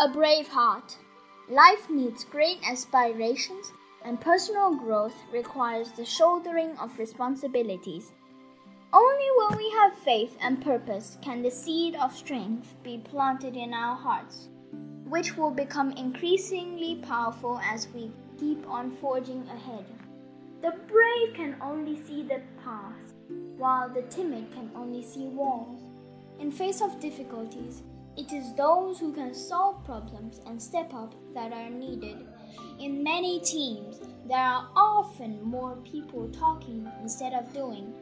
A 0.00 0.08
brave 0.08 0.46
heart. 0.46 0.96
Life 1.50 1.90
needs 1.90 2.22
great 2.22 2.58
aspirations, 2.64 3.72
and 4.04 4.20
personal 4.20 4.76
growth 4.76 5.16
requires 5.32 5.90
the 5.90 6.04
shouldering 6.04 6.78
of 6.78 6.96
responsibilities. 7.00 8.12
Only 8.92 9.26
when 9.36 9.58
we 9.58 9.68
have 9.72 9.98
faith 10.04 10.36
and 10.40 10.62
purpose 10.62 11.18
can 11.20 11.42
the 11.42 11.50
seed 11.50 11.96
of 11.96 12.16
strength 12.16 12.76
be 12.84 12.98
planted 12.98 13.56
in 13.56 13.74
our 13.74 13.96
hearts, 13.96 14.50
which 15.04 15.36
will 15.36 15.50
become 15.50 15.90
increasingly 15.90 17.02
powerful 17.02 17.58
as 17.58 17.88
we 17.92 18.12
keep 18.38 18.64
on 18.68 18.96
forging 19.00 19.48
ahead. 19.48 19.84
The 20.62 20.74
brave 20.86 21.34
can 21.34 21.56
only 21.60 22.00
see 22.00 22.22
the 22.22 22.40
path, 22.62 23.14
while 23.56 23.88
the 23.88 24.02
timid 24.02 24.52
can 24.52 24.70
only 24.76 25.02
see 25.02 25.26
walls. 25.26 25.82
In 26.38 26.52
face 26.52 26.82
of 26.82 27.00
difficulties, 27.00 27.82
it 28.18 28.32
is 28.32 28.52
those 28.54 28.98
who 28.98 29.12
can 29.12 29.32
solve 29.32 29.84
problems 29.84 30.40
and 30.44 30.60
step 30.60 30.92
up 30.92 31.14
that 31.34 31.52
are 31.52 31.70
needed. 31.70 32.26
In 32.80 33.04
many 33.04 33.38
teams, 33.38 34.00
there 34.26 34.38
are 34.38 34.68
often 34.74 35.40
more 35.40 35.76
people 35.84 36.28
talking 36.30 36.90
instead 37.00 37.32
of 37.32 37.52
doing, 37.54 37.94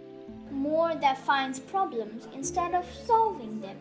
more 0.50 0.94
that 0.94 1.18
finds 1.18 1.60
problems 1.60 2.28
instead 2.34 2.74
of 2.74 2.86
solving 3.04 3.60
them. 3.60 3.76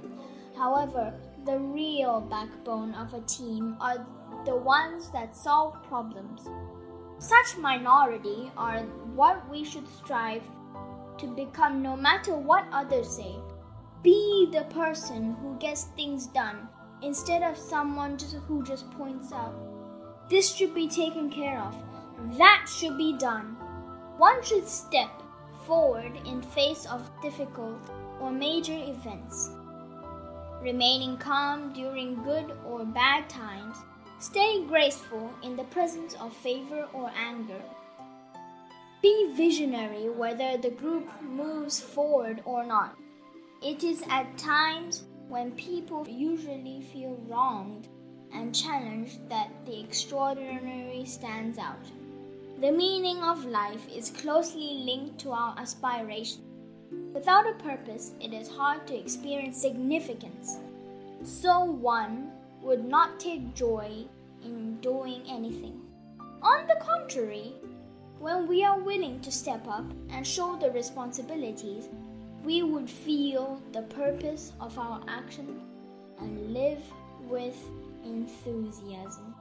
However, 0.57 1.13
the 1.45 1.57
real 1.57 2.19
backbone 2.19 2.93
of 2.95 3.13
a 3.13 3.21
team 3.21 3.77
are 3.79 4.05
the 4.45 4.57
ones 4.57 5.09
that 5.11 5.37
solve 5.37 5.81
problems. 5.83 6.49
Such 7.17 7.57
minority 7.57 8.51
are 8.57 8.79
what 9.15 9.49
we 9.49 9.63
should 9.63 9.87
strive 9.87 10.43
to 11.17 11.27
become 11.27 11.81
no 11.81 11.95
matter 11.95 12.35
what 12.35 12.65
others 12.73 13.07
say. 13.07 13.35
Be 14.03 14.49
the 14.51 14.65
person 14.65 15.35
who 15.41 15.57
gets 15.57 15.85
things 15.95 16.27
done 16.27 16.67
instead 17.01 17.43
of 17.43 17.57
someone 17.57 18.17
just, 18.17 18.35
who 18.47 18.63
just 18.63 18.89
points 18.91 19.31
out. 19.31 19.55
This 20.29 20.53
should 20.53 20.73
be 20.73 20.87
taken 20.87 21.29
care 21.29 21.59
of. 21.59 21.75
That 22.37 22.65
should 22.67 22.97
be 22.97 23.17
done. 23.17 23.57
One 24.17 24.43
should 24.43 24.67
step 24.67 25.09
forward 25.65 26.19
in 26.25 26.41
face 26.41 26.85
of 26.85 27.09
difficult 27.21 27.79
or 28.19 28.31
major 28.31 28.77
events. 28.77 29.51
Remaining 30.61 31.17
calm 31.17 31.73
during 31.73 32.23
good 32.23 32.53
or 32.65 32.85
bad 32.85 33.29
times, 33.29 33.77
stay 34.19 34.65
graceful 34.65 35.29
in 35.43 35.55
the 35.55 35.65
presence 35.65 36.15
of 36.15 36.35
favor 36.35 36.87
or 36.93 37.11
anger. 37.15 37.61
Be 39.01 39.31
visionary 39.35 40.09
whether 40.09 40.57
the 40.57 40.71
group 40.71 41.07
moves 41.21 41.79
forward 41.79 42.41
or 42.45 42.65
not. 42.65 42.97
It 43.61 43.83
is 43.83 44.03
at 44.09 44.37
times 44.37 45.03
when 45.27 45.51
people 45.51 46.07
usually 46.07 46.81
feel 46.93 47.17
wronged 47.27 47.87
and 48.33 48.53
challenged 48.53 49.27
that 49.29 49.49
the 49.65 49.79
extraordinary 49.79 51.05
stands 51.05 51.57
out. 51.57 51.85
The 52.61 52.71
meaning 52.71 53.21
of 53.23 53.45
life 53.45 53.87
is 53.89 54.11
closely 54.11 54.83
linked 54.85 55.19
to 55.19 55.31
our 55.31 55.57
aspirations. 55.57 56.41
Without 57.13 57.47
a 57.47 57.53
purpose, 57.53 58.11
it 58.21 58.33
is 58.33 58.49
hard 58.49 58.85
to 58.87 58.97
experience 58.97 59.59
significance. 59.59 60.59
So 61.23 61.63
one 61.63 62.31
would 62.61 62.85
not 62.85 63.19
take 63.19 63.55
joy 63.55 64.05
in 64.43 64.77
doing 64.81 65.23
anything. 65.27 65.81
On 66.41 66.67
the 66.67 66.79
contrary, 66.81 67.53
when 68.19 68.47
we 68.47 68.63
are 68.63 68.79
willing 68.79 69.19
to 69.21 69.31
step 69.31 69.67
up 69.67 69.85
and 70.09 70.25
shoulder 70.25 70.69
responsibilities, 70.71 71.89
we 72.45 72.61
would 72.61 72.87
feel 72.87 73.59
the 73.73 73.81
purpose 73.81 74.53
of 74.61 74.77
our 74.77 75.01
action 75.07 75.61
and 76.19 76.53
live 76.53 76.81
with 77.21 77.57
enthusiasm. 78.03 79.33